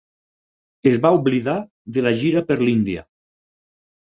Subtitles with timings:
[0.91, 1.55] Es va oblidar
[1.99, 3.05] de la gira per l'Índia.